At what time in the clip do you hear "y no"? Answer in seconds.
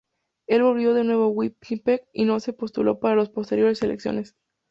2.11-2.39